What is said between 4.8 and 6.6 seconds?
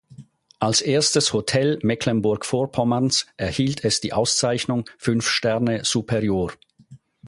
„Fünf-Sterne-Superior“.